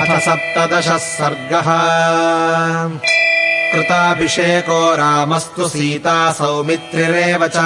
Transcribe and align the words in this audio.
अथ 0.00 0.06
सप्तदशः 0.06 0.96
सर्गः। 0.96 1.64
कृताभिषेको 3.72 4.96
रामस्तु 4.96 5.68
सीता 5.68 6.32
सौमित्रिरेव 6.32 7.46
च। 7.46 7.56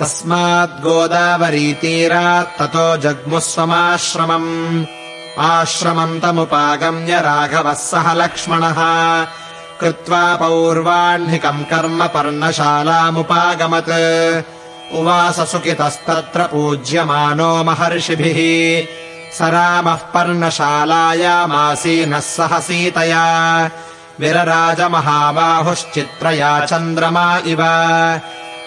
तस्माद्गोदावरीतीरात् 0.00 2.58
ततो 2.58 2.96
जग्मुस्वमाश्रमम्। 2.96 4.84
आश्रमम् 5.38 6.20
तमुपागम्य 6.20 7.20
राघवः 7.20 7.72
सह 7.72 8.12
लक्ष्मणः। 8.12 8.76
कृत्वा 9.80 10.36
पौर्वाह्निकम् 10.36 11.64
कर्म 11.64 12.06
पर्णशालामुपागमत्। 12.06 14.44
उवाससुखितस्तत्र 14.94 16.42
पूज्यमानो 16.42 17.64
महर्षिभिः 17.64 19.03
स 19.38 19.42
रामः 19.42 19.94
पर्णशालायामासीनः 19.94 22.18
सह 22.18 22.58
सीतया। 22.58 23.70
विरराजमहाबाहुश्चित्रया 24.20 26.64
चन्द्रमा 26.64 27.38
इव। 27.46 27.58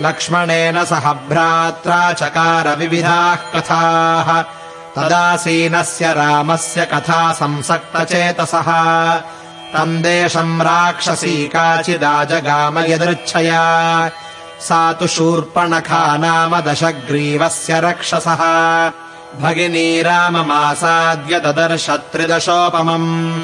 लक्ष्मणेन 0.00 0.84
सह 0.84 1.12
भ्रात्रा 1.12 2.12
चकार 2.12 2.76
विविधाः 2.76 3.34
कथाः। 3.34 4.44
तदासीनस्य 4.96 6.12
रामस्य 6.12 6.84
कथा 6.84 7.32
संसक्तचेतसः। 7.32 9.14
तम् 9.74 10.02
देशम् 10.02 10.62
राक्षसी 10.62 11.48
काचिदाजगाम 11.48 12.78
यदृच्छया 12.78 14.10
सा 14.60 14.92
तु 14.92 15.06
शूर्पणखा 15.06 16.16
नाम 16.16 16.60
दशग्रीवस्य 16.60 17.80
रक्षसः 17.80 18.38
भगिनी 19.40 20.02
राममासाद्य 20.02 21.40
ददर्श 21.40 21.90
त्रिदशोपमम् 21.90 23.42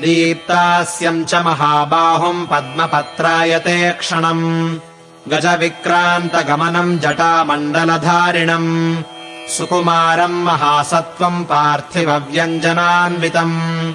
दीप्तास्यम् 0.00 1.24
च 1.24 1.34
महाबाहुम् 1.34 2.46
पद्मपत्रायते 2.46 3.90
क्षणम्। 3.90 4.76
गजविक्रान्तगमनम् 5.28 6.98
जटामण्डलधारिणम्। 6.98 8.96
सुकुमारम् 9.48 10.44
महासत्त्वम् 10.44 11.44
पार्थिवव्यञ्जनान्वितम्। 11.44 13.92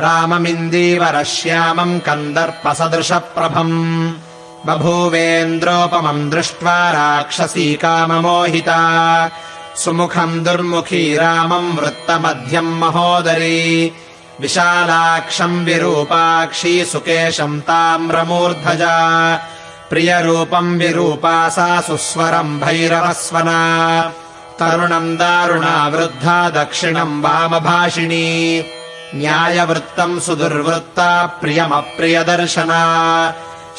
राममिन्दीवरश्यामम् 0.00 2.00
कन्दर्पसदृशप्रभम्। 2.00 4.12
बभूवेन्द्रोपमम् 4.66 6.30
दृष्ट्वा 6.30 6.90
राक्षसी 6.90 7.74
काममोहिता 7.74 9.30
सुमुखम् 9.76 10.44
दुर्मुखी 10.44 11.16
रामम् 11.16 11.76
वृत्तमध्यम् 11.76 12.80
महोदरी। 12.80 13.92
विशालाक्षम् 14.40 15.64
विरूपाक्षी 15.64 16.84
सुकेशम् 16.84 17.60
ताम्रमूर्धजा। 17.60 19.34
प्रियरूपम् 19.90 20.78
विरूपा 20.78 21.48
सा 21.48 21.80
सुस्वरम् 21.80 22.60
भैरवस्वना। 22.60 24.02
तरुणम् 24.58 25.16
दारुणा 25.16 25.88
वृद्धा 25.88 26.50
दक्षिणम् 26.50 27.22
वामभाषिणी। 27.22 28.64
न्यायवृत्तम् 29.14 30.20
सुदुर्वृत्ता 30.20 31.26
प्रियमप्रियदर्शना। 31.26 32.80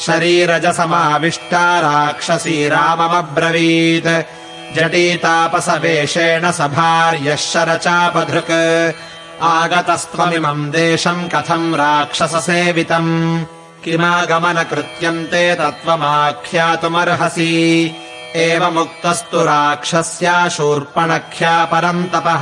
शरीरजसमाविष्टा 0.00 1.80
राक्षसी 1.80 2.68
राममब्रवीत् 2.68 4.35
जटीतापसवेषेण 4.74 6.50
सभार्यः 6.50 7.36
शरचापधृक्। 7.36 8.94
आगतस्त्वमिमम् 9.42 10.70
देशम् 10.70 11.28
कथम् 11.28 11.74
राक्षससेवितम्। 11.74 13.44
किमागमनकृत्यम् 13.84 15.24
ते 15.24 15.54
तत्त्वमाख्यातुमर्हसि। 15.54 17.94
एवमुक्तस्तु 18.36 19.44
राक्षस्या 19.44 20.48
शूर्पणख्या 20.48 21.64
परन्तपः 21.64 22.40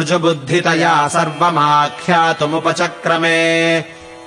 ऋजुबुद्धितया 0.00 1.08
सर्वमाख्यातुमुपचक्रमे। 1.08 3.84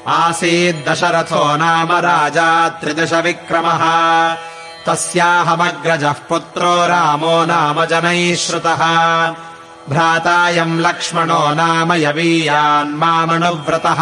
आसीद्दशरथो 0.08 1.56
नाम 1.56 1.92
राजा 1.92 2.70
त्रिदशविक्रमः 2.70 3.84
तस्याहमग्रजः 4.90 6.16
पुत्रो 6.30 6.88
रामो 6.88 7.46
नाम 7.46 7.86
जनैः 7.86 8.36
श्रुतः। 8.36 8.82
भ्रातायम् 9.90 10.80
लक्ष्मणो 10.80 11.54
नाम 11.54 11.94
यवीयान्मामनुव्रतः 11.94 14.02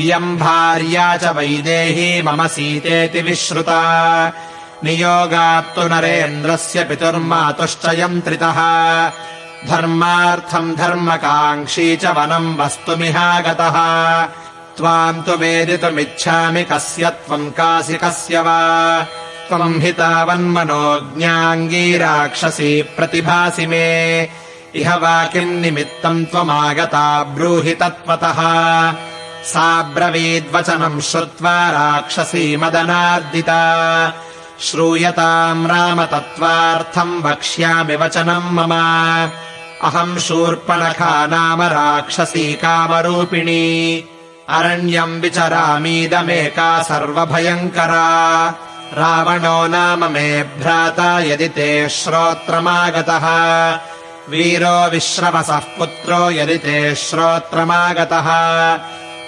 इयम् 0.00 0.38
भार्या 0.38 1.16
च 1.16 1.24
वैदेही 1.36 2.22
मम 2.22 2.46
सीतेति 2.46 3.22
विश्रुता। 3.22 3.82
नियोगात्तु 4.84 5.88
नरेन्द्रस्य 5.88 6.84
पितुर्मातुश्च 6.84 7.84
यन्त्रितः 8.00 8.58
धर्मार्थम् 9.70 10.76
धर्मकाङ्क्षी 10.76 11.96
च 11.96 12.04
वनम् 12.16 12.56
वस्तुमिहागतः 12.58 13.76
त्वाम् 14.76 15.22
तु 15.24 15.32
वेदितुमिच्छामि 15.40 16.62
कस्य 16.72 17.10
त्वम् 17.10 17.50
कासि 17.58 17.96
कस्य 18.02 18.40
वा 18.46 18.58
त्वम् 19.48 19.80
हि 19.80 19.92
तावन्मनोज्ञाङ्गी 19.92 21.98
राक्षसी 21.98 22.82
प्रतिभासि 22.82 23.66
मे। 23.66 24.28
इह 24.74 24.94
वा 24.94 25.24
किम् 25.24 25.60
निमित्तम् 25.60 26.24
त्वमागता 26.24 27.22
ब्रूहि 27.22 27.74
तत्त्वतः। 27.74 28.38
सा 29.44 29.82
ब्रवीद्वचनम् 29.82 31.00
श्रुत्वा 31.00 31.70
राक्षसी 31.70 32.56
मदनार्दिता। 32.56 34.12
श्रूयताम् 34.60 35.66
राम 35.66 36.04
तत्त्वार्थम् 36.04 37.22
वक्ष्यामि 37.22 37.96
वचनम् 37.96 38.52
मम। 38.52 38.72
अहम् 39.82 40.18
शूर्पणखा 40.18 41.26
नाम 41.26 41.62
राक्षसी 41.62 42.52
कामरूपिणी। 42.52 44.04
अरण्यम् 44.48 45.20
विचरामीदमेका 45.20 46.82
सर्वभयङ्करा 46.82 48.54
रावणो 48.94 49.66
नाम 49.66 50.04
मे 50.04 50.42
भ्राता 50.42 51.20
यदि 51.20 51.48
ते 51.48 51.88
श्रोत्रमागतः। 51.88 53.26
वीरो 54.30 54.90
विश्रवसः 54.90 55.58
पुत्रो 55.58 56.30
यदि 56.30 56.58
ते 56.58 56.94
श्रोत्रमागतः। 56.94 58.28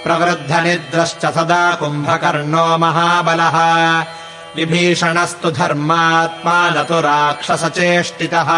प्रवृद्धनिद्रश्च 0.03 1.25
सदा 1.25 1.75
कुम्भकर्णो 1.75 2.77
महाबलः। 2.77 3.57
विभीषणस्तु 4.55 5.51
धर्मात्मा 5.51 6.69
न 6.69 6.83
तु 6.83 6.99
राक्षसचेष्टितः 6.99 8.49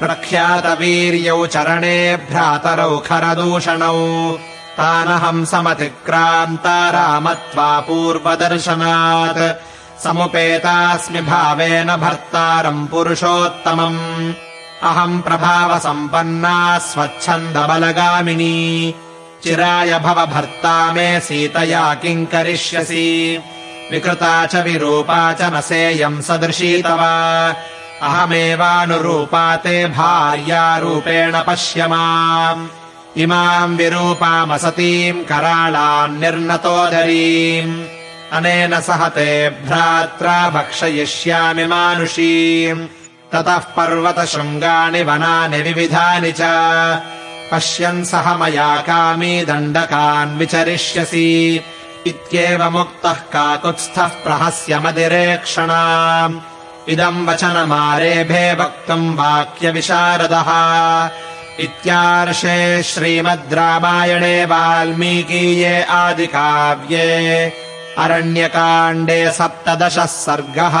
प्रख्यातवीर्यौ 0.00 1.46
चरणे 1.46 2.16
भ्रातरौ 2.16 2.98
खरदूषणौ। 2.98 4.32
तानहम् 4.76 5.46
समतिक्रान्ता 5.46 6.90
रामत्वा 6.90 7.80
पूर्वदर्शनात् 7.80 9.71
समुपेतास्मि 10.04 11.20
भावेन 11.20 11.96
भर्तारम् 11.96 12.86
पुरुषोत्तमम्। 12.86 14.32
अहम् 14.82 15.22
प्रभावसम्पन्ना 15.22 16.78
स्वच्छन्दबलगामिनी। 16.78 18.94
चिराय 19.44 19.98
भव 19.98 20.26
भर्ता 20.26 20.92
मे 20.92 21.20
सीतया 21.20 21.94
किम् 21.94 22.26
करिष्यसि? 22.26 23.40
विकृता 23.92 24.46
च 24.46 24.56
विरूपा 24.56 25.32
च 25.32 25.42
न 25.42 25.60
सेयम् 25.60 26.22
सदृशी 26.22 26.82
तव। 26.82 26.98
अहमेवानुरूपा 28.02 29.56
ते 29.56 29.86
भार्यारूपेण 29.86 31.42
पश्य 31.46 31.86
माम् 31.86 32.68
इमाम् 33.16 33.76
विरूपामसतीम् 33.76 35.24
कराळान्निर्नतोदरीम् 35.24 37.91
अनेन 38.32 38.80
सह 38.80 39.08
ते 39.08 39.48
भ्रात्रा 39.50 40.50
भक्षयिष्यामि 40.50 41.66
मानुषीम् 41.66 42.86
ततः 43.32 43.58
पर्वतशृङ्गाणि 43.58 45.02
वनानि 45.02 45.62
विविधानि 45.62 46.32
च। 46.32 46.40
पश्यन् 47.50 48.04
सह 48.04 48.36
मया 48.36 48.76
कामी 48.76 49.44
दण्डकान् 49.44 50.38
विचरिष्यसि। 50.38 51.60
इत्येवमुक्तः 52.06 53.18
काकुत्स्थः 53.34 54.12
प्रहस्यमदिरेक्षणा 54.24 55.82
इदम् 56.88 57.26
वचनमारेभे 57.28 58.54
वक्तुम् 58.54 59.16
वाक्यविशारदः। 59.16 60.50
इत्यार्षे 61.60 62.82
श्रीमद् 62.82 63.54
रामायणे 63.54 64.44
वाल्मीकीये 64.44 65.82
आदिकाव्ये 65.82 67.52
अरण्यकाण्डे 67.98 69.18
सप्तदशः 69.38 70.06
सर्गः 70.06 70.76